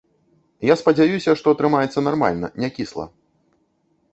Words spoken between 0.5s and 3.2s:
Я спадзяюся, што атрымаецца нармальна, не кісла.